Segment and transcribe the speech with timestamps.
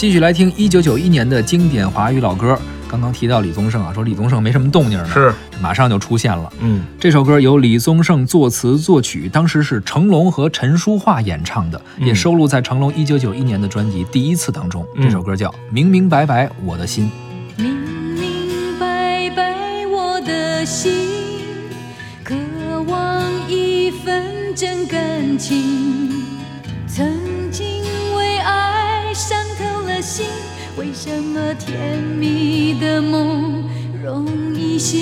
[0.00, 2.58] 继续来听一九九一年的经典华语老歌。
[2.88, 5.30] 刚刚提到李宗盛啊，说李宗盛没什么动静呢，是，
[5.60, 6.50] 马上就出现了。
[6.60, 14.86] 嗯，这首歌由李宗盛作词作曲，当时是成龙和陈淑桦演唱的，也收录在成龙一九九一年的专辑《第一次》当中。
[14.96, 17.12] 这首歌叫《明明白白我的心》。
[17.62, 17.70] 明
[18.14, 19.54] 明白白
[19.86, 20.94] 我的心，
[22.24, 22.34] 渴
[22.88, 24.24] 望一份
[24.56, 26.24] 真感情。
[26.88, 27.06] 曾
[27.50, 27.66] 经
[30.00, 30.26] 心。
[30.76, 33.64] 为什么甜蜜的梦
[34.02, 34.98] 容易醒？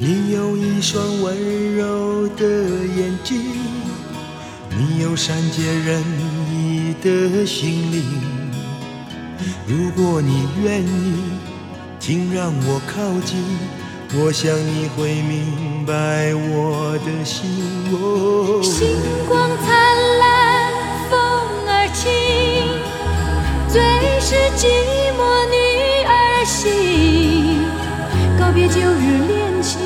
[0.00, 3.40] 你有一双温柔的眼睛，
[4.76, 6.02] 你有善解人
[6.50, 8.02] 意的心灵。
[9.66, 11.14] 如果你愿意，
[12.00, 13.38] 请让我靠近，
[14.14, 17.48] 我想你会明白我的心。
[18.62, 20.31] 星光灿烂，
[24.32, 24.64] 是寂
[25.18, 25.54] 寞女
[26.06, 26.10] 儿
[26.46, 27.60] 心，
[28.40, 29.78] 告别旧日恋情，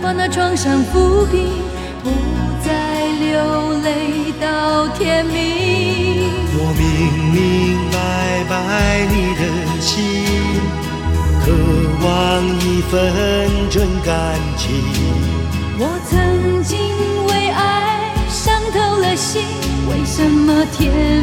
[0.00, 1.60] 把那创伤抚平，
[2.02, 2.08] 不
[2.64, 2.72] 再
[3.20, 6.30] 流泪到天明。
[6.54, 6.88] 我明
[7.34, 7.36] 明
[7.92, 7.98] 白
[8.48, 9.42] 白你的
[9.78, 10.24] 心，
[11.44, 11.52] 渴
[12.02, 12.08] 望
[12.60, 12.90] 一份
[13.68, 14.70] 真感情。
[15.78, 16.78] 我曾经
[17.26, 19.44] 为爱伤透了心，
[19.90, 21.19] 为什么甜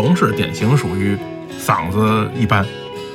[0.00, 1.16] 龙是典型属于
[1.58, 2.64] 嗓子一般，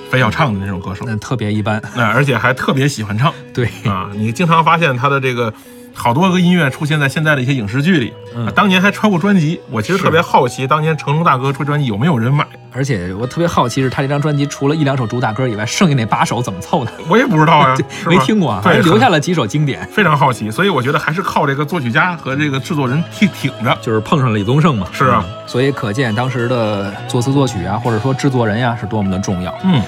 [0.09, 3.33] 非要唱的那种歌手，那特别一般，那而且还特别喜欢唱。
[3.53, 5.53] 对啊，你经常发现他的这个。
[5.95, 9.59] 好多个音乐出现在现在的一些影视剧里，嗯，当年还出过专辑。
[9.71, 12.45] 我其实特别好奇，当年成龙大哥出专辑有没有人买？
[12.71, 16.91] 而且我特别好奇，是他这张专辑除了一两首主打歌以外，剩下那八首怎么凑的？
[17.07, 19.87] 我也不知道呀， 没听过，还留下了几首经典。
[19.89, 24.85] 非常好奇，所以我觉得还是靠这个作曲家和这个制作人去挺着，就是碰上李宗盛嘛。
[24.91, 29.57] 是啊，所以可见当时的作词作曲啊，或者说制作人呀，是多么的重要。
[29.63, 29.81] 嗯。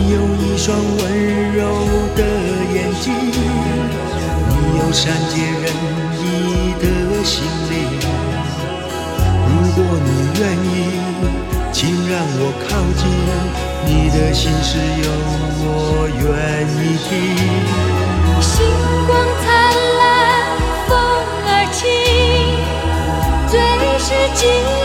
[0.00, 1.02] 你有一双温
[1.54, 1.60] 柔
[2.14, 2.22] 的
[2.72, 5.64] 眼睛，你有善解人
[6.14, 6.22] 意
[6.80, 6.84] 的
[7.24, 7.34] 心
[7.68, 7.74] 灵。
[9.48, 10.08] 如果你
[10.38, 10.66] 愿意，
[11.72, 11.76] 请
[12.08, 13.02] 让我靠近，
[13.86, 15.10] 你的心事有
[15.64, 15.66] 我
[16.06, 16.22] 愿
[16.78, 17.10] 意听。
[18.40, 18.54] 星
[19.08, 19.10] 光
[19.42, 19.46] 灿
[19.98, 20.00] 烂，
[20.86, 20.90] 风
[21.42, 21.82] 儿轻。
[23.50, 23.52] 最
[23.98, 24.06] 是
[24.36, 24.40] 寂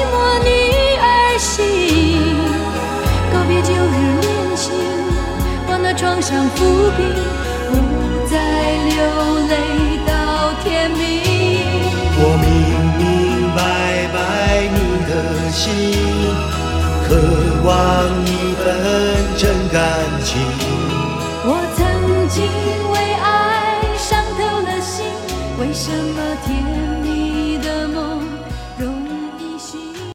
[0.09, 0.11] 寞
[0.43, 0.49] 女
[0.97, 1.05] 儿
[1.37, 1.61] 心，
[3.31, 4.12] 告别旧日，
[5.95, 6.65] 装上伏
[6.97, 7.03] 笔，
[7.69, 7.73] 不
[8.27, 8.33] 再
[8.89, 8.95] 流
[9.47, 9.53] 泪
[10.07, 10.11] 到
[10.63, 11.01] 天明。
[12.17, 12.45] 我明
[12.97, 13.01] 明
[13.55, 13.61] 白
[14.13, 14.17] 白
[14.73, 14.77] 你
[15.07, 15.11] 的
[15.51, 15.61] 心，
[17.07, 17.09] 渴
[17.63, 17.69] 望
[18.25, 18.65] 一份
[19.37, 19.81] 真感
[20.23, 20.31] 情。
[21.45, 21.79] 我曾
[22.27, 22.35] 经
[22.91, 23.23] 为爱
[23.97, 25.05] 伤透了心，
[25.59, 26.62] 为什么天？